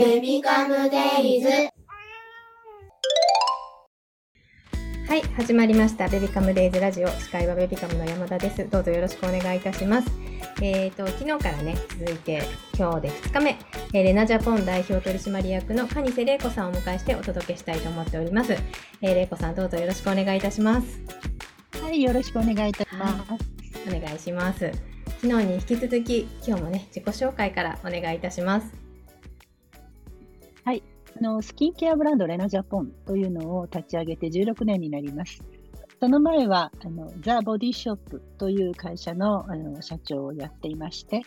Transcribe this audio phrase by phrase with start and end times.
[0.00, 1.54] ベビカムデイズは
[5.14, 6.08] い、始まりました。
[6.08, 7.08] ベビカムデイズラジオ。
[7.08, 8.66] 司会はベビカムの山田です。
[8.70, 10.10] どうぞよろしくお願いいたします。
[10.62, 12.42] えーと、昨日からね、続いて
[12.78, 13.58] 今日で2日目、
[13.92, 18.56] えーレナジャポン代表取締役の蟹瀬玲子さんをお迎えしてお届けしたいと思っております。
[19.02, 20.98] えー、玲子さん、どうぞよろしくお願いいたします。
[21.82, 23.34] はい、よろしくお願いいたします。
[23.86, 24.72] お願いします。
[25.20, 28.89] 昨日に引き続き、今日もね、自己紹介からお願いいたします。
[31.16, 35.42] あのスキンケアブランドレナジャポンというのを立ち上げて16年になります。
[36.00, 41.22] その前はあのザ・ボディショップという会社のあの社長をやっていまして、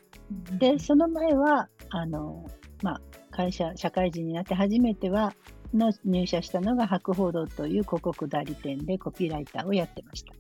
[0.58, 2.50] でその前はあの、
[2.82, 5.36] まあ、会社、社会人になって初めては
[5.76, 10.34] の入社したのが博報堂という広告代理店でコピーライターをやってました。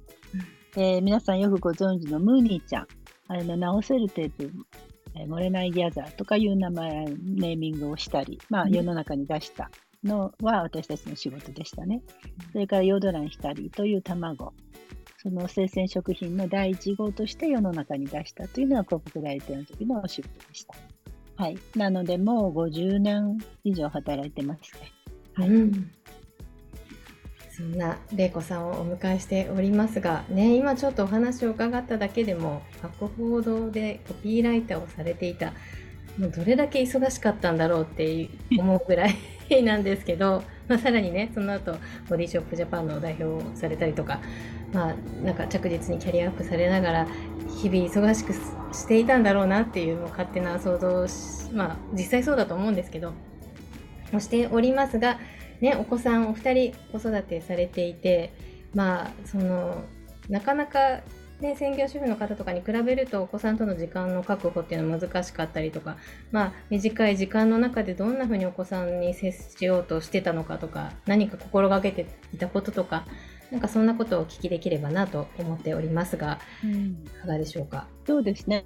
[0.77, 2.87] えー皆さんよくご存知のムーニーちゃん、
[3.27, 4.51] あれの直せるテープ、
[5.15, 9.69] えー漏れないギャザーとかいう名前、ネーミングをしたり、まあ、うん世の中に出した
[10.03, 12.01] のは私たちの仕事でしたね。
[12.51, 14.53] それからヨードラン光という卵、
[15.17, 20.75] その生鮮食品の第1号として世の中に出したというのは広告代理店の時のお仕事でした。
[21.35, 21.57] はい。
[21.75, 24.91] なので、もう50年以上働いてますね。
[25.33, 25.91] はいうん
[27.55, 35.53] そんな玲子さんをお迎えしておりますが、ね、今ちょっとお話を伺っただけでも博報堂でコピーライターをされていた
[36.17, 41.75] もうどれだけ忙しかったんだろうって思うぐらいなんですけど、 まあ、さらにねその後
[42.09, 44.19] ボディショップジャパンの代表をされたりとか,、
[44.71, 47.07] まあ、なんか着実にキャリアアップされながら
[47.61, 48.33] 日々忙しく
[48.73, 51.05] していたんだろうなっていうもう勝手な想像、
[51.55, 53.13] まあ、実際そうだと思うんですけど
[54.11, 55.19] もしておりますが
[55.63, 58.33] ね、お子さんお二人子育てされていて、
[58.75, 59.81] まあ、その
[60.27, 60.99] なかなか、
[61.39, 65.95] ね、専業主婦の方とかに比べるとお子さんとの時間の確保っていうのは難しかったりとか、
[66.33, 73.05] まあ、短い時間の中でどんなふうにお子さんに接しようとしてたのかとか何か心がけていたこととか
[73.49, 77.87] なんかそんなことをお聞きできればなと思っておりますがいかがでしょうか？
[78.05, 78.65] そうですね。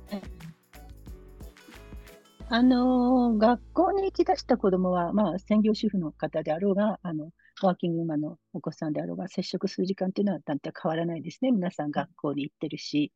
[2.49, 7.31] あのー学校に行き出した子供は、まあ、専業主婦の方であろうが、あの、
[7.61, 11.51] ワーキングウーマンのお子さんであろうが、接触する時間っていうのは、大体変わらないですね。
[11.51, 13.11] 皆さん学校に行ってるし、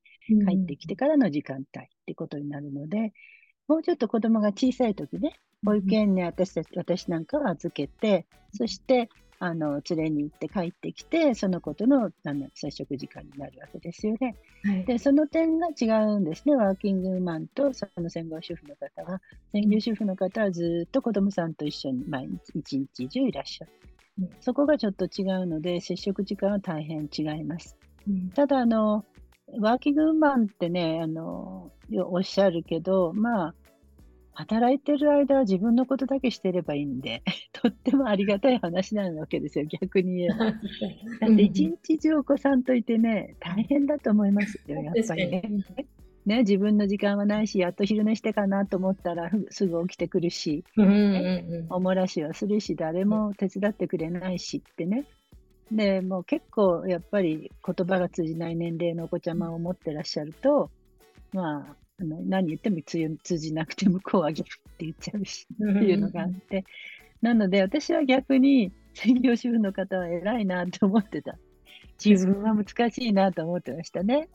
[0.47, 3.14] 帰ってきてからの時間帯ってことになるので、
[3.70, 9.09] もうちょっと子供が小さい時ね、保育園に私たち、私なんかは預けて、そして、
[9.44, 14.35] あの、連れに行って帰ってきて、その子とのあの接触時間になるわけですよね。
[14.63, 16.56] はいで、その点が違うんですね。
[16.56, 19.19] ワーキングウーマンとその専業主婦の方は。
[19.52, 23.72] 専業主婦の方はずっと子供さんと一緒に毎日一日中いらっしゃる
[24.19, 24.29] うん。
[24.41, 27.75] そこがちょっと違うので、接触時間は大変違います。
[28.08, 29.03] うんただ、あの、
[29.59, 33.56] ワーキングウーマンってね、あの、よおっしゃるけど、まあ、
[34.34, 40.46] 働いてる間は自分のことだけしてればいいんで、 とってもありがたい話なわけですよ、逆に言えば。
[41.28, 45.44] だって一日中お子さんといてね、大変だと思いますよ、やっぱりね。
[46.25, 55.06] ね、自分の時間はないし、やっと昼寝してかなと思ったらふすぐ起きてくるし、うんうんうんおもらしはするし、誰も手伝ってくれないしってね。
[55.72, 60.70] で、もう結構やっぱり言葉が通じない年齢のお子ちゃまを持ってらっしゃると、
[61.34, 66.66] まあ、あの何言っても通通じなくて向こうはギャフって言っちゃうしうんっていうのがあって、
[67.22, 71.38] なので私は逆に専業主婦の方は偉いなと思ってた。
[72.03, 74.28] 自分は難しいなと思ってましたね。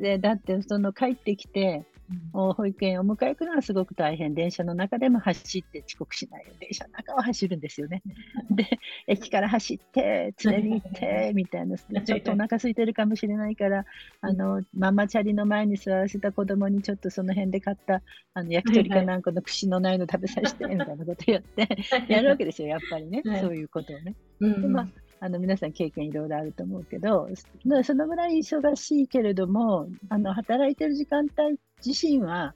[0.00, 1.89] で、だってその帰ってきて、お
[2.32, 4.34] 保育園を迎え行くのはすごく大変。
[4.34, 8.02] 電車の中でも走って遅刻しないように電車の中を走るんですよね。
[8.50, 8.66] で、
[9.06, 13.84] 駅から走って、連れに行って、みたいな、ちょっとお腹空いてるかもしれないから、
[14.20, 18.02] あの、ママチャリの前に座らせた子供にちょっとその辺で買った、
[18.34, 21.68] あの、焼き鳥かなんかの串のないの食べさせて、みたいなことやって、
[22.08, 23.22] やるわけですよ、やっぱりね。
[23.24, 24.14] はいそういうことをね。
[24.40, 24.88] うんでまあ
[25.20, 27.28] あの皆さん経験いろいろあると思うけど、
[27.68, 32.54] そそのぐらい忙しいけれども、あの働いてる時間帯自身は、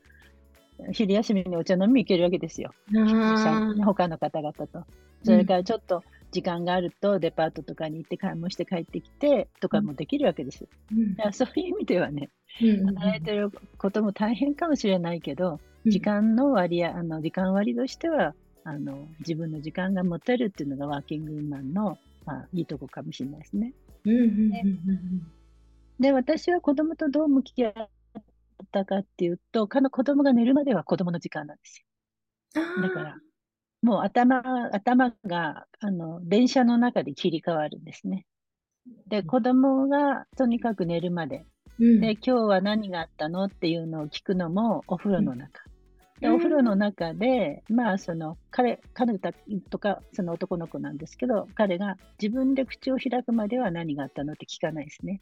[0.92, 2.72] 昼休みにお茶飲みに行けるわけですよ。
[3.84, 4.84] 他の方々と。
[5.22, 6.02] それからちょっと
[6.32, 10.66] 時間があるとデパートとかに行って買い物して帰ってきてとかもできるわけです。
[10.90, 12.30] うんだからそういう意味ではね、
[12.62, 18.34] うん働いてることも大変かもしれないけど、うん時間の割合、あの時間割としては、
[18.64, 23.72] あの自分の時間が持てるっていうのがワーキングウーマンの、まあ、いいとこかもしれないですね。
[24.04, 25.32] うんうんうん
[26.00, 27.88] で、私は子供とどう向き合っ
[28.72, 31.84] たかっていうと、かの子供が寝るまでは子供の時間なんです
[32.56, 32.88] うんよ。
[32.88, 33.16] だから、
[33.82, 34.42] もう頭、
[34.72, 38.26] 頭が、あの、電車の中で切り替わるんですね。
[39.06, 41.46] で、子供がとにかく寝るまで。
[41.78, 45.64] うんで、今日は何があったのっていうのを聞くのもお風呂の中。
[46.20, 55.20] でお風呂の中で、まあその彼、彼とかその男の子なんですけど、彼が自分で口を開くまでは何があったのって聞かないですね。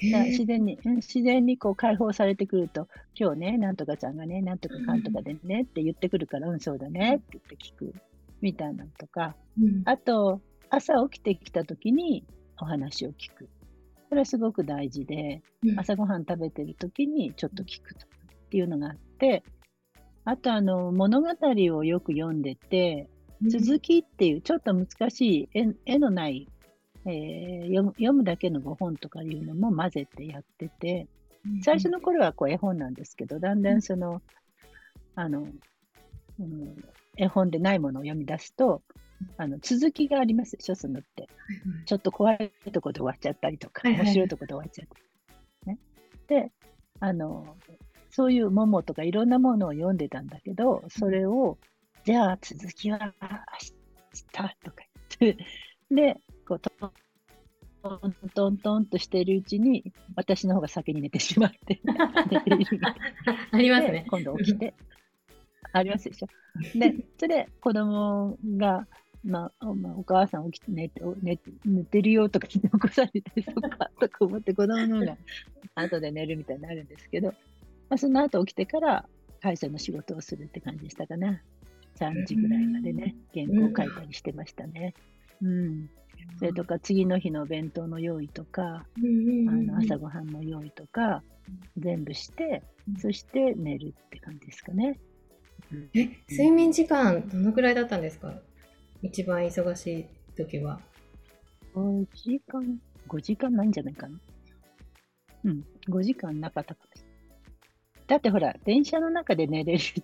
[0.00, 7.94] 自然に、自然にこう解放されてくると、今日ね、なんとかちゃんがね、なんとかかんとかでねって言ってくるから、うん、そうだねって言って聞く
[8.40, 10.40] みたいなのとか、うん、あと、
[10.70, 12.24] 朝起きてきた時に
[12.58, 13.48] お話を聞く。
[14.08, 19.44] これはすごく大事で、うん、朝ごはん食べてる時にちょっと聞くとっていうのがあって、
[20.30, 21.28] あとあの物語
[21.76, 23.08] をよく読んでて、
[23.48, 26.48] 続きっていうちょっと難しい絵のない
[27.06, 31.08] えー、読む読むだけのご本とかいうのも混ぜてやってて、
[31.62, 34.20] 最初の頃はこう絵本なんですけど、だんだんその、
[35.14, 35.46] あの、
[36.38, 36.76] うん、
[37.16, 38.82] 絵本でないものを読み出すと、
[39.36, 41.28] あの続きがありますでしょ、そのって。
[41.86, 45.74] ちょっと怖いとこで終わっちゃったりとか、面白いとこで終わっちゃったり。
[45.74, 45.78] ね、
[46.26, 46.52] で、
[47.00, 47.56] あの、
[48.10, 51.58] そういうももとかいろんなものを読んでたんだけど、それを、
[52.04, 53.32] じゃあ続きは明
[54.12, 54.76] 日とか
[55.18, 55.46] 言って、
[55.90, 56.16] で、
[56.46, 56.70] こうト
[58.08, 61.80] ントントンとしているうちに、私の方が先に寝てしまって
[63.52, 64.06] ありますね。
[64.10, 64.74] 今度起きて。
[65.72, 66.26] ありますでしょ。
[66.78, 68.86] で、それで子供が、
[69.22, 75.16] まあ、まあ、お母さん起きて寝て寝寝てるよとか起こされて、そっかとか思って子供の方が
[75.74, 77.34] 後で寝るみたいになるんですけど、
[77.90, 79.08] まあ、その後起きてから
[79.42, 81.42] 会社の仕事をするって感じでしたかな。
[81.98, 84.94] 3時ぐらいまでね、原稿書いたりしてましたね。
[85.42, 85.90] うん。
[86.38, 88.86] それとか次の日のお弁当の用意とか、あ
[89.52, 91.22] の朝ごはんの用意とか、
[91.76, 92.62] 全部して、
[92.98, 94.98] そして寝るって感じですかね。
[95.94, 98.34] え、睡眠時間どのくらいだったんですか？
[99.02, 100.80] 一番忙しい時は。
[101.74, 102.78] 5時間、
[103.08, 104.18] 5時間ないんじゃないかな。
[105.44, 107.09] うん、5時間なかったかもしれない。
[108.10, 110.02] だってほら、電車の中で寝れるし。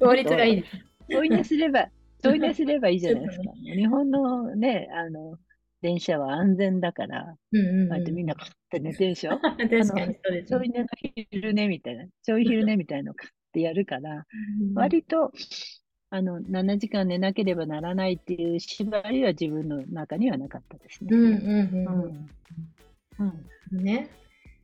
[0.00, 0.76] 効率がいいです。
[1.12, 1.86] そういうすれば、
[2.24, 3.44] 問い出すればいいじゃないですか。
[3.76, 5.38] 日本のね、あの、
[5.80, 9.38] 電車は安全だから、うんうんみんな買って寝てるでしょ？
[9.38, 10.86] 確かにそうです、ちょい寝の
[11.30, 14.26] 昼寝みたいな、ちょい昼寝みたいなの買ってやるから、
[14.74, 15.30] 割と、
[16.10, 21.10] あの、7時間寝なければならないっていう縛りは自分の中にはなかったですね。
[21.12, 22.28] うんうんうん。
[23.18, 24.08] うんうん、ね。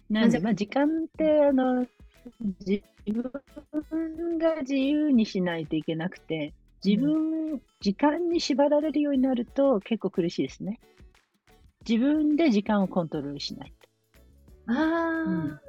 [0.08, 1.86] なんで、まあ、時間って、あの、
[2.60, 6.54] 自分が自由にしないといけなくて、
[6.84, 10.80] 自分、時間に縛られるようになると結構苦しいですね。
[11.88, 13.72] 自分で時間をコントロールしない
[14.66, 14.72] と。
[14.72, 15.60] ああ、うん、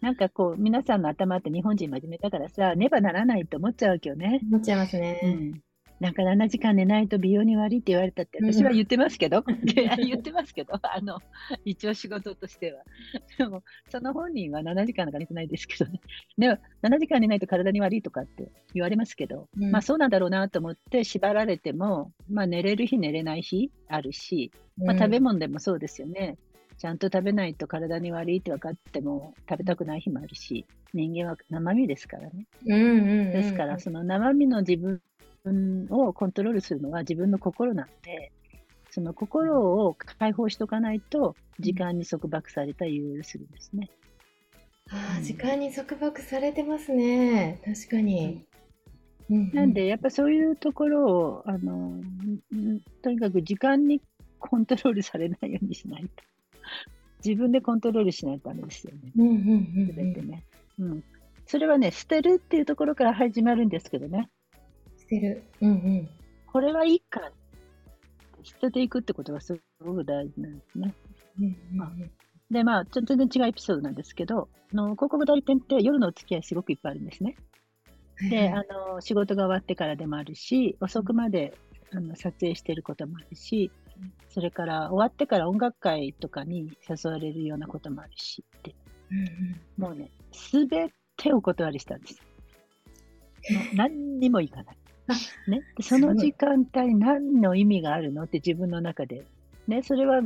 [0.00, 4.40] なんかこう、皆さんの頭って日本人真面目だからさ、ねばならないと思っちゃうわけよね。
[4.48, 5.20] 思っちゃいますね。
[5.22, 5.60] うん
[6.00, 11.20] なんか7時間寝ないと美容に悪いって言われたって、私は言ってますけど、うん、言ってますけど、 あの、
[11.66, 12.82] 一応仕事としては。
[13.36, 16.00] でも、その本人は7時間なんか寝てないですけどね。
[16.38, 26.38] でも、7時間寝ないと体に悪いとかって言われますけど、うん、まあそうなんだろうなと思って縛られても、まあ寝れる日寝れない日あるし、まあ食べ物でもそうですよね。
[26.78, 30.64] ちゃんと食べないと体に悪いって分かっても食べたくない日もあるし、
[30.94, 32.46] 人間は生身ですからね。
[32.64, 35.02] ですから、その生身の自分
[35.44, 38.32] 分をコントロールするのは自分の心なんで、
[38.90, 43.88] その心を解放しとかないと、時間に束縛された優位するんですね。
[44.90, 47.60] ああ、時間に束縛されてますね。
[47.64, 48.44] 確かに。
[49.30, 52.00] うん、なんで、やっぱそういうところを、あの、
[53.02, 54.00] とにかく時間に
[54.40, 56.24] コントロールされないようにしないと。
[57.24, 59.12] 自分でコントロールしないとダメですよね。
[59.16, 60.42] うんうんうん、てね。
[60.80, 61.04] うん。
[61.46, 64.28] それはね、捨てるっていうところから始まるんですけどね。
[65.10, 65.42] てる。
[65.60, 66.08] うんうん。
[66.46, 67.20] これはいいか
[68.42, 70.94] 捨てていくってことがすごく大事なんですね。
[71.38, 72.10] うんうんうん、
[72.50, 77.36] で、まあ、ちょっと全然違うエピソードなんですけど、あの広告代理店って夜のお付き合いすごくいっぱいあるんですね。
[78.28, 78.62] で、あ
[78.92, 81.54] の仕事が終わってからでもあるし、遅くまで
[81.92, 83.70] あの撮影してることもあるし、
[84.28, 88.74] それから終わってから音楽会とかに誘われるようなこともあるしって、
[89.10, 92.22] うんうん、もうね、すべてお断りしたんです。
[93.50, 94.79] もう何にも行かない。
[95.48, 99.26] ね、 その時間帯何の意味があるのって自分の中で。
[99.66, 100.22] ね、それは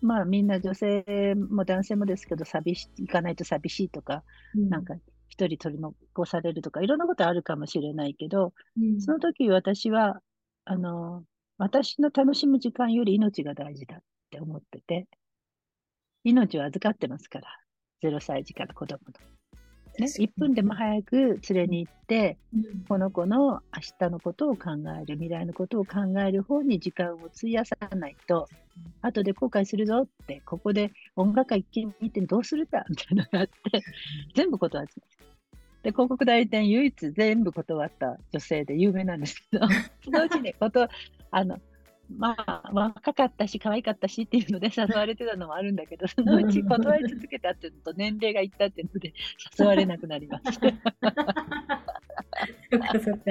[0.00, 4.22] まあみんな女性も男性もですけど、寂し行かないと寂しいとか、
[4.54, 4.94] うん、なんか
[5.28, 10.20] 一人取り残されるとか、いろんなことあるかもしれないけど、うん、その時私は、
[10.64, 11.24] あの、
[11.58, 15.06] 私の楽しむ時間より命が大事だって思ってて、
[16.24, 17.48] 命を預かってますから、
[18.02, 19.12] 0歳児から子供の。
[19.98, 24.70] ね、1分でも早く連れに行って、うん、この子の明日のことを考
[25.00, 28.48] える、未来のことを考える方に時間を費やさないと、
[29.02, 33.82] 後で後悔するぞって、ここで音楽会一気に行ってどうするかみたいなのがあって、
[34.34, 34.94] 全部断って。
[35.82, 39.66] で、広告代理店唯一全部断った女性で有名なんですけど、
[40.04, 40.88] そのうちね、こと
[41.30, 41.58] あの、
[42.18, 49.12] まあ、若かったし、可愛かったしっていうので 誘われてたのもあるんだけど、 そのうち断り続けたっていうのと、年齢がいったっていうので、
[49.58, 50.52] 誘われなくなります。
[52.70, 53.24] そっかそっか。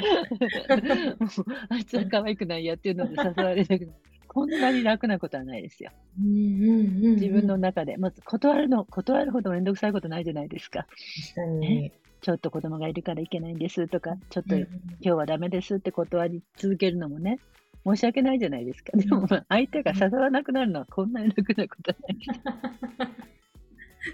[1.70, 3.92] あいつは可愛くないやっていうので誘われなくなる。
[4.28, 5.92] こんなに楽なことはないですよ。
[6.18, 7.98] 自分の中で。
[7.98, 10.88] まず断るの、断るほどめんどくさいことないじゃないですか。
[12.22, 14.68] ちょっと子供がいるからいけないんですとか、ちょっと今
[15.02, 17.40] 日はダメですって断り続けるのもね、
[17.86, 18.96] 申し訳ないじゃないですか。
[18.96, 23.12] でも、相手が誘わなくなるのはこんなに楽なことはない。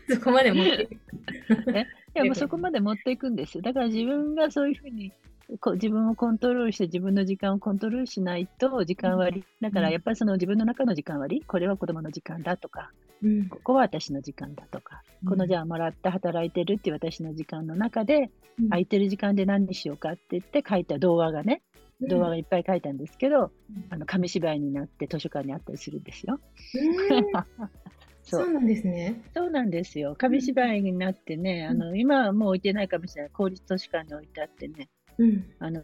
[0.09, 0.91] そこまで持っていく。
[1.71, 3.61] いや、もうそこまで持っていくんですよ。
[3.61, 5.11] だから自分がそういうふうに
[5.59, 12.91] こ自分をコントロールして自分の時間をコントロールしないと時間割、だからやっぱりその自分の中の時間割、これは子供の時間だとか、
[13.23, 21.61] うん、ここは私の時間だとか、うん、このじゃあもらって働いてるっていう私の時間の中で、うん、空いてる時間で何にしようかって言って書いた動画がね、
[22.01, 23.51] 動画がいっぱい書いたんですけど、
[23.89, 26.39] あの紙芝居になって図書館にあったりするんですよ。
[28.23, 28.51] そう。
[28.51, 29.21] なんですね。
[29.33, 30.15] そうなんですよ。
[30.17, 33.31] 紙芝居になってね、あの今はもう置いてないかもしれない。
[33.31, 35.83] 公立図書館に置いてあってね、うん、あの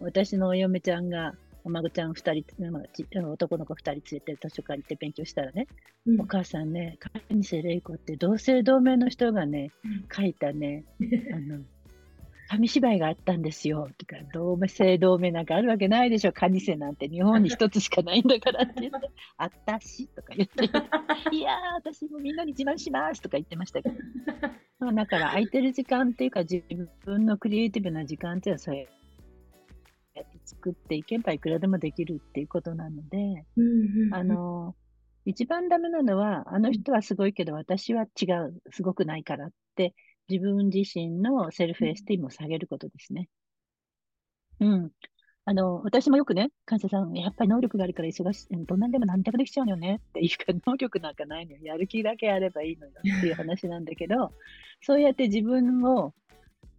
[0.00, 1.34] 私のお嫁ちゃんが
[1.64, 5.68] お孫ちゃん2人、男の子2人連れて図書館に行って勉強したらね、
[6.06, 6.98] うん、お母さんね、
[7.28, 9.70] 蟹瀬玲子って同姓同名の人がね、
[10.10, 10.84] 書いたね、
[11.32, 11.60] あの
[12.48, 13.90] 紙芝居があったんですよ。
[13.98, 16.32] とか、同姓同名なんかあるわけないでしょ。
[16.32, 20.64] 蟹瀬なんて日本に一つしかないんだからって言って、 あったしとか言って、
[21.36, 23.96] いやー、私もみんなに自慢しますとか言ってましたけど。
[24.78, 26.64] まあ、だから空いてる時間っていうか自
[27.04, 28.84] 分のクリエイティブな時間っていうのはそうや
[30.22, 33.44] って作っていけばいくらでもできるっていうことなので、
[34.12, 34.74] あの、
[35.26, 39.94] 一番ダメなのは、あの人はすごいけど私は違う、すごくないからって
[40.28, 43.28] 自分自身のセルフエスティームを下げることですね。
[44.60, 44.92] うん。
[45.44, 51.60] あの、私もよくね、感謝さん、やっぱり能力があるから忙しい、どんなんでも何でもできちゃうのよねっていうか、能力なんかないのよ。
[51.62, 54.32] やる気だけあればいいのよっていう話なんだけど、
[54.82, 56.12] そうやって自分を、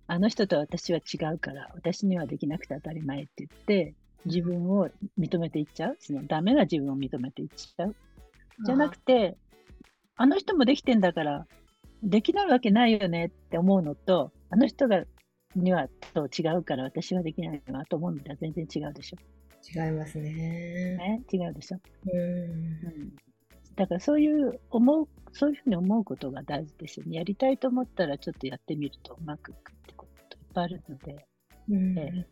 [0.06, 5.98] あの人と私は違うから、私にはできなくて当たり前って言って、自分を認めていっちゃう。
[6.00, 7.96] そのダメな自分を認めていっちゃう。
[8.66, 9.36] じゃなくて、
[10.16, 11.48] あの人もできてんだから、
[12.04, 15.04] できないわけないよねって思うのと、あの人が
[15.56, 19.18] にはと違うから私はできないなと思うのでは全然違うでしょ。
[19.82, 20.32] 違いますね。
[20.32, 21.80] ね違うでしょ。
[22.12, 23.16] うん、うん。
[23.76, 27.18] だからそういう思う、そういうふうに思うことが大事ですよね。
[27.18, 31.26] やりたいと思ったらちょっとやってみるとうまくいくってこといっぱいあるので。
[31.70, 32.26] うん、えー、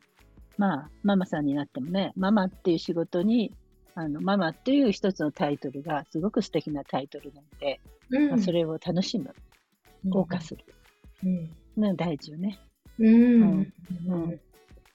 [0.57, 3.53] まあ、ママさんになってもね、ママっていう仕事に、
[3.95, 7.79] あのママっていう一つのタイトルがすごく素敵なタイトルなので、
[8.11, 9.33] うん、まあ、それを楽しむ。
[10.09, 10.65] 謳歌する。
[11.77, 12.59] うん、大事よね。
[12.99, 13.73] うん。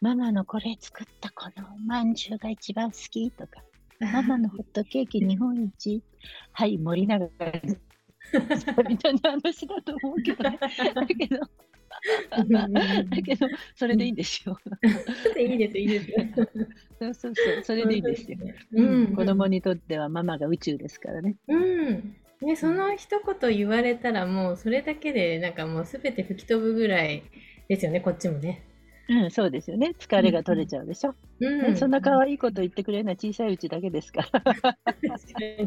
[0.01, 3.63] ママのこれ作ったこのまんじゅうが一番好きとか、
[4.01, 6.03] ママのホットケーキ日本一、
[6.53, 10.59] はい、森永みたいな話だと思うけどね。
[10.95, 11.39] だけど、
[12.49, 14.59] だけど、それでいいんですよ。
[15.39, 16.07] いいです、いいです。
[16.99, 18.39] そうそうそう、それでいいですよ。
[18.73, 21.37] うん、子供にとってはママが宇宙ですからね。
[21.47, 22.17] うん。
[22.43, 27.23] ね、その一言言われたらもうそれだけでなんかもう全て吹き飛ぶぐらい
[27.69, 28.63] ですよねこっちもね。
[29.09, 29.95] うん、そうですよね。
[29.99, 31.15] 疲れが取れちゃうでしょ。
[31.41, 34.41] うん、うん、そんな可愛いこと言ってくれるのは小さいうちだけですから。
[34.43, 34.77] 確か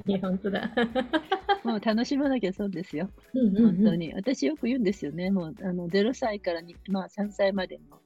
[0.05, 0.71] に、本当だ。
[1.63, 3.09] もう楽しまなきゃそうですよ。
[3.33, 4.13] うんうんうん、本当に。
[4.13, 5.31] 私よく言うんですよね。
[5.31, 7.99] もうあの0歳からに、まあ、3歳までの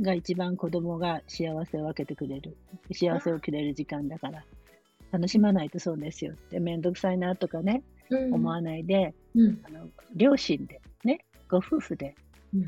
[0.00, 2.56] が一番子供が幸せを分けてくれる。
[2.92, 4.44] 幸せをくれる時間だから。
[5.12, 6.34] 楽しまないとそうですよ。
[6.50, 12.14] で、めんどくさいなとかね、うん、思わないで、うん、あの、両親で、ね、ご夫婦で、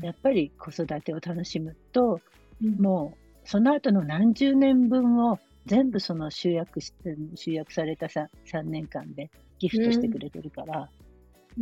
[0.01, 2.21] やっぱり子育てを楽しむと、
[2.61, 6.93] もう、その後の何十年分を全部その集約し
[7.35, 10.89] 集約された 3, 3年間でギフトしてくれてるから、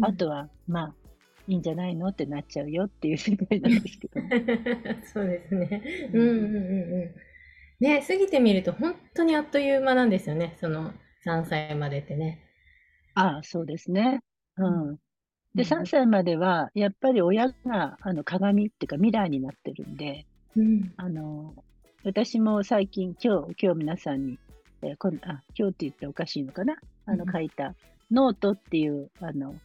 [0.02, 0.94] あとは、まあ、
[1.48, 4.22] いいんじゃないのってなっちゃうよっていう世界なんですけど。
[5.14, 6.10] そうですね。
[6.14, 7.16] うんうんうんうん。
[7.80, 10.94] ね、過ぎてみると本当にあっという間なんですよね、その
[11.26, 12.44] 3歳までってね。
[13.16, 14.22] ああ、そうですね。
[14.58, 14.98] うん。
[15.56, 20.26] で、3歳までは、やっぱり親があの鏡っていうか未来になってるんで、
[20.56, 21.56] うん、あの
[22.04, 24.40] 私も最近、今日、今日皆さんに、
[24.82, 26.76] えー、こんあ今日って言っておかしいのかな、
[27.06, 27.76] あの書いた、
[28.12, 29.56] ノートっていう、あの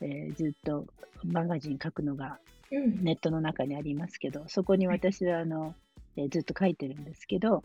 [0.00, 0.86] えー、ずっと
[1.24, 2.38] マガジン書くのが
[2.70, 5.74] ネットの中にありますけど、そこに私はあの、
[6.16, 7.62] えずっと書いてるんですけど、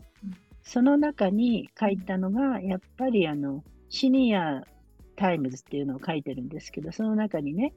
[0.62, 4.62] その中に書いたのが、やっぱりあの、シニア
[5.16, 7.74] タイムズっていうのを書いてるんですけど、その中にね、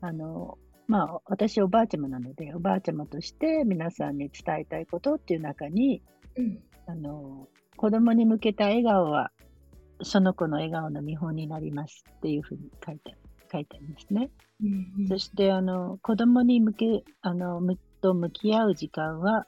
[0.00, 6.02] あの、まあ、私おばあちゃまなので、おばあちゃまとして皆さんに伝えたいことっていう中に、
[6.36, 6.58] うん。
[6.86, 9.30] あの、子供に向けた笑顔は、
[10.02, 13.14] その子の笑顔の見本になりますっていうふうに書いて
[13.52, 14.30] 書いてありますね。
[14.62, 15.08] うん。
[15.08, 19.46] そして、あの、子供に向け、あの、むと向き合う時間は、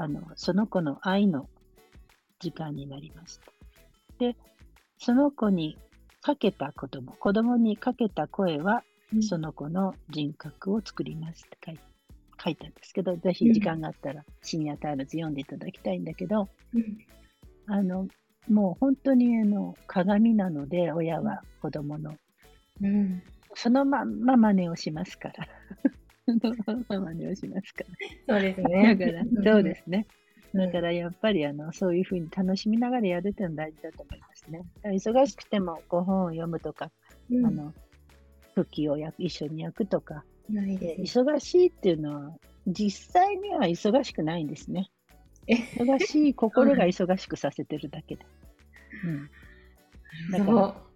[0.00, 1.50] あの、その子の愛の
[2.38, 3.40] 時間になります。
[4.18, 4.34] で、
[4.96, 5.78] その子に
[6.22, 11.80] かけた言葉、子供にかけた声は、うんその子の人格を作りますって書い
[12.44, 16.98] 書いたんですけど、ぜひ時間があったら、シニアタイムズ読んでいただきたいんだけど、うん
[17.66, 18.06] あの、
[18.48, 22.16] もう本当にあの鏡なので、親は子供の。
[22.80, 23.22] うん
[23.54, 25.48] そのまんま真似をしますから。
[26.38, 27.84] そのまんま真似をしますか
[28.28, 28.38] ら。
[28.38, 28.96] そうですね。
[28.96, 30.06] だから、そうですね。
[30.52, 34.62] だからやっぱりあのそういうふうに楽しみながらやるっていうのは大事だと思いますね。
[34.84, 36.90] 忙しくてもこう本を読むとか、
[37.30, 37.72] うん、あの
[38.54, 41.22] クッキーを焼く一緒に焼くとか、ないですね。
[41.24, 42.32] 忙しいっていうのは
[42.66, 44.90] 実際には忙しくないんですね。
[45.46, 48.26] え忙しい心が忙しくさせてるだけで。
[49.04, 49.30] うん、
[50.32, 50.90] だから。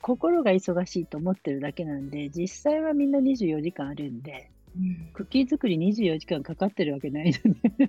[0.00, 7.88] 心が忙しいと思ってるだけなんで、実際はみんな24時間あるんで、うんクッキー作り24時間かかってるわけないので。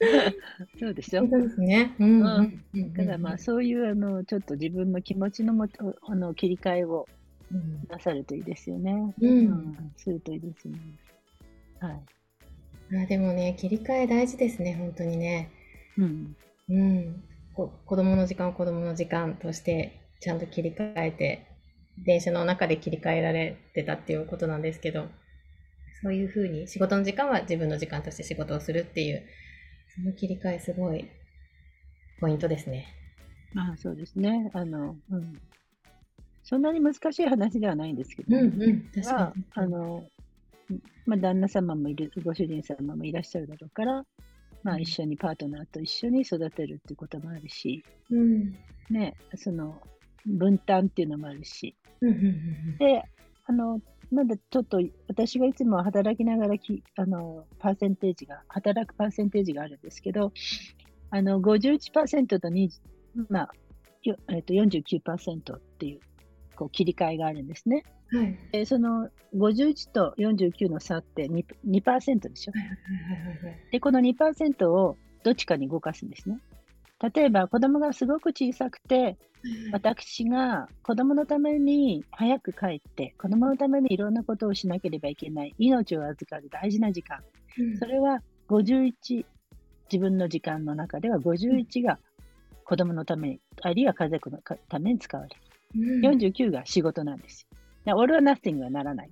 [0.80, 1.26] そうでしょ？
[1.28, 1.94] そうですね。
[1.98, 7.06] うんうんうんだからまあそういうあのちょっと自分の気持ちのもとあの切り替えを
[7.52, 9.14] うんなさるといいですよね。
[9.20, 10.74] うんするといいですね。
[11.80, 12.00] はい。
[13.02, 15.50] あでもね、切り替え大事ですね、本当にね。
[15.98, 16.36] うん。
[16.70, 17.22] うん。
[17.54, 21.46] こ子供の時間を子供の時間として、ちゃんと切り替えて、
[22.04, 25.08] 電車の中で切り替えられてたっていうことなんですけど、
[26.02, 29.22] そういうふうに仕事の時間は自分の時間として仕事をするっていう、
[29.94, 31.08] その切り替えすごい
[32.20, 32.86] ポイントですね。
[33.52, 34.50] まあそうですね。
[34.52, 35.40] あの、うん。
[36.44, 40.04] そんなに難しい話ではないんですけど、うんうん、確まかあ、あの、
[41.06, 44.04] まあ、旦那様もいる、ご主人様もいらっしゃるだろうから、
[44.62, 48.18] まあ、一緒にパートナーと一緒に育てるっていうこともあるし、に。
[48.18, 48.56] うん。
[48.90, 49.82] ね、その、
[50.28, 51.76] 分担っていうのもあるし、
[52.78, 53.02] で、
[53.46, 60.32] あの、まだちょっと私がいつも働きながらき、あの、パーセンテージが、働くパーセンテージがあるんですけど、
[61.10, 62.70] あの、51%と20、
[63.28, 63.50] まあ、
[64.02, 66.00] よえっと49%っていう、
[66.56, 67.84] こう、切り替えがあるんですね。
[68.12, 68.22] うん。
[68.22, 68.38] はい。
[68.52, 72.52] で、その51と49の差って 2%, 2でしょ。
[73.70, 76.38] で、この2%をどっちかに動かすんですね。
[77.00, 79.16] 例えば、子供がすごく小さくて、
[79.72, 87.18] 私が子供のために早く帰って、子供のためにいろんなことをしなければいけない、命を預かる大事な時間。
[87.58, 88.92] うんそれは51、
[89.90, 91.98] 自分の時間の中では51が
[92.64, 95.36] 子供のために、あるいは家族のかために使われる。
[95.76, 97.46] うん49が仕事なんです
[97.86, 99.10] オールはナッシングはならない。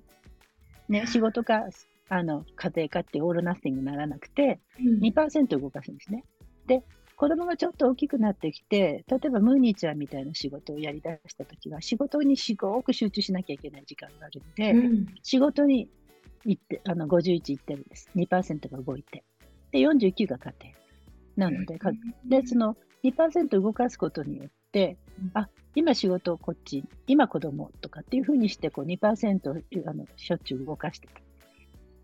[0.89, 1.65] ね、仕事か、
[2.09, 6.23] あの、家庭かってオールナッシングにならなくて、うん2%動かすんですね。
[6.65, 6.83] で、
[7.17, 15.89] 子供がちょっと大きくなってきて、例えばムーニーちゃんみたいな仕事をやり出したときは、仕事にすごく集中しなきゃいけない時間があるんで、うん仕事に
[16.45, 18.07] 行って、あの、51行ってるんです。
[18.15, 19.23] 2%が動いて。
[19.71, 20.53] で、49が家
[21.35, 21.49] 庭。
[21.49, 21.91] なので、か
[22.23, 31.19] で、その2%動かすことによってうん、あ、今仕事をこっち、今子供とかっていうふうにして、こう2%あのしょっちゅう動かしてた。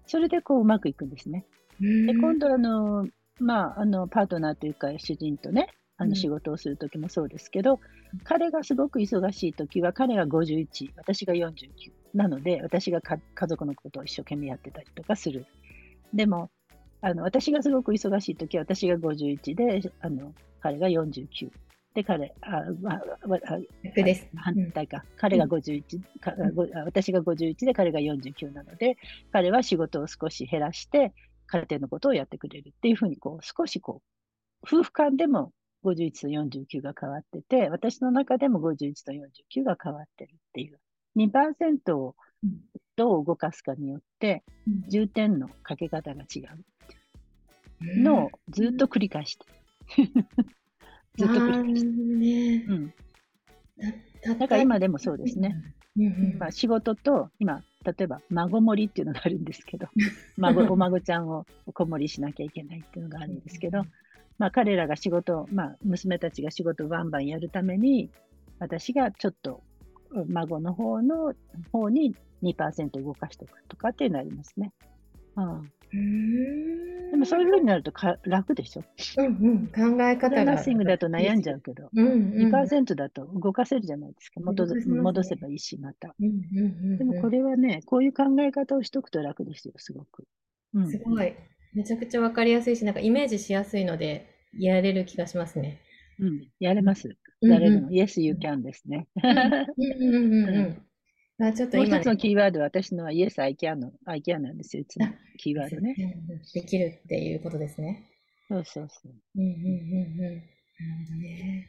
[0.07, 1.45] それでこううまくいくんですね。
[1.79, 3.07] うんで、今度あの、
[3.39, 5.67] まあ、あの、パートナーというか主人とね、
[5.97, 7.79] あうんの仕事をするときもそうですけど、
[8.23, 11.69] 彼がすごく忙しいときは、彼が51、私が49。
[12.13, 15.45] なので、私がか家族のことを一生懸命やってたりとかする。
[16.13, 16.49] でも、
[17.01, 21.51] あの私がすごく忙しいときは、私が51で、あの彼が49。
[21.93, 24.27] で、彼、あ、まあ、逆です。
[24.35, 25.03] 反対か。
[25.17, 28.97] 彼が51、かごあ私が51で彼が49なので、
[29.31, 31.13] 彼は仕事を少し減らして、
[31.59, 34.01] 家庭のことをやってくれるっていうふうに、こう、少しこ
[34.63, 35.51] う、夫婦間でも
[35.83, 40.79] 51と49が変わってて、私の中でも51と49が変わってるっていう。
[41.15, 42.61] 2%をうん
[42.95, 46.65] どう動かすかによって、うん重点のかけ方が違う
[47.81, 49.45] うんのをずっと繰り返して。
[51.17, 51.87] ずっと繰り返して。
[51.87, 52.93] ねうん。
[54.23, 55.55] だだから今でもそうですね。。
[55.97, 59.87] うんうんまあ、仕事と、今、例えば、孫盛りっていうのがあるんですけど、
[60.37, 63.83] 孫、お孫ちゃんを子守りしなきゃいけないっていうのがあるんですけど、
[64.37, 68.09] まあ、彼らが仕事を、まあ、娘たちが仕事をバンバンやるために、
[68.59, 69.61] 私がちょっと、
[70.27, 71.33] 孫の方の
[71.71, 74.71] 方に2%動かしておくとかっていうのありますね。
[75.35, 75.71] うん。
[77.11, 78.83] でもそういうふうになるとか楽でしょ？
[79.17, 80.45] うんうん、考え方が。
[80.45, 84.39] ナッシングだと悩んじゃうけど、うんうん、2%だと動かせるじゃないですか。
[84.41, 86.15] 戻動かせますね戻せばいいし、また。
[86.19, 90.25] うんうんうんうん、でもこれはね、こういう考え方をしとくと楽ですよ、すごく。
[90.73, 91.35] うんすごい。
[91.73, 94.27] めちゃくちゃわかりやすいし、なんかイメージしやすいので、
[94.57, 95.81] やれる気がしますね。
[96.19, 97.07] うん、やれます。
[97.07, 97.15] うんう
[97.49, 97.89] んやれるの。
[97.89, 99.07] Yes, you can ですね。
[99.21, 100.81] うんうんうんうん。
[101.47, 105.95] あちょっともう一つのキーワードは私のは Yes, I can の I can なんですよ、いつもあキーワードね。
[106.53, 108.09] できるっていうことですね。
[108.49, 109.11] そうそうそう。
[109.35, 110.35] うんうんうんうん。
[110.35, 110.45] なる
[111.05, 111.67] ほどね。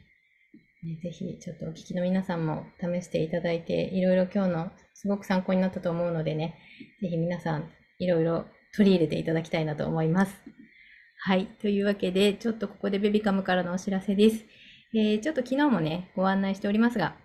[0.83, 6.59] ねぜひ、ちょっとお聞きの皆さんも試していただいて、いろいろ今日のすごく参考になったと思うのでね、
[7.01, 10.33] ぜひ皆さん、いろいろ取り入れていただきたいなと思います。
[11.17, 11.47] はい。
[11.59, 14.45] というわけで、ちょっとここでベビカムからのお知らせです。
[14.93, 17.15] えーちょっと昨日もね、ご案内しておりますが、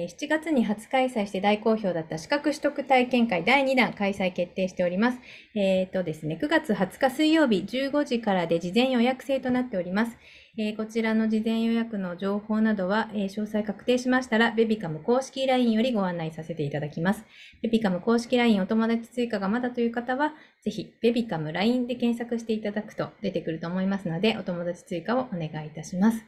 [0.00, 5.18] 7月に初開催して大好評だった資格取得体験会第2弾開催決定しております。
[5.54, 10.16] えっ、とですね、9月20日水曜日15時からで事前予約制となっております。
[10.58, 17.24] えーこちらの事前予約の情報などは、えー詳細確定しましたら、ベビカム公式 LINE よりご案内させていただきます。
[17.62, 26.24] ベビカム公式 LINE お友達追加がまだという方は、ぜひ、ベビカム LINE で検索していただくと出てくると思いますので、お友達追加をお願いいたします。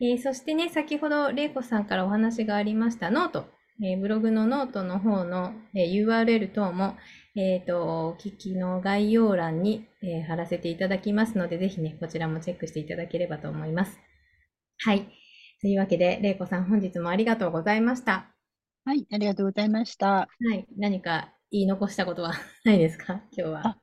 [0.00, 3.46] えーそしてね、先ほど、れいこさんからお話がありました note。
[3.82, 6.96] えーブログのノートの方の、えー URL 等も、
[7.34, 13.98] えっ、と、お聞きの概要欄に、えー貼らせていただきますので、ぜひね、こちらもチェックしていただければと思います。
[14.78, 15.08] はい。
[15.62, 18.34] というわけで、れいこさん、本日もありがとうございました。
[18.84, 20.06] はい、ありがとうございました。
[20.40, 20.66] はい。
[20.76, 22.32] 何か言い残したことは
[22.64, 23.22] ないですか？
[23.32, 23.80] 今日は。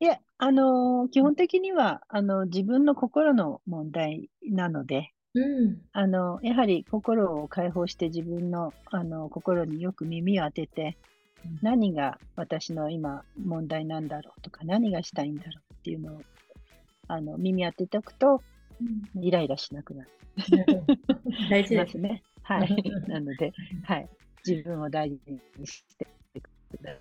[0.00, 5.78] あいえ、あのー基本的には、あの、自分の心の問題なので、うん。
[5.92, 10.98] あの、やはり心を解放して自分の、あの、心によく耳を当てて
[11.44, 16.22] うん、何が私の今問題なんだろうとか、何がしたいんだろうっていうのを、
[17.08, 18.42] あの、耳当てておくと、
[19.20, 20.10] イライラしなくなる。
[21.50, 22.22] 大事ますすね。
[22.42, 22.70] はい。
[22.70, 23.52] うんなので、
[23.84, 24.08] はい。
[24.46, 25.20] 自分を大事
[25.58, 26.06] にして
[26.70, 26.96] くだ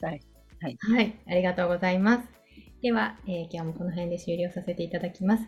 [0.00, 0.37] さ
[0.68, 0.78] い。
[0.80, 2.28] はい、ありがとうございます。
[2.82, 5.44] では、えー今日もこの辺で終了させていただきます。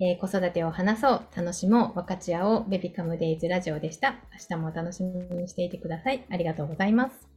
[0.00, 4.12] えー子育てを話そう、楽しもう、分かち合おう、ベビカムデイズラジオでした。
[4.32, 6.24] 明日もお楽しみにしていてください。
[6.30, 7.31] ありがとうございます。